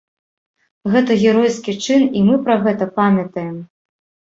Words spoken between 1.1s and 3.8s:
геройскі чын і мы пра гэта памятаем.